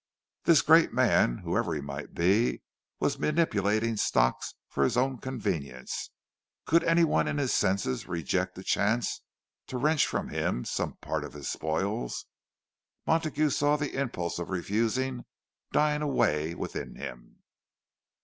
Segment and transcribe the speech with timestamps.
[0.45, 2.57] This great man, whoever he might be, who
[3.05, 9.21] was manipulating stocks for his own convenience—could anyone in his senses reject a chance
[9.67, 12.25] to wrench from him some part of his spoils?
[13.05, 15.27] Montague saw the impulse of refusal
[15.71, 17.43] dying away within him.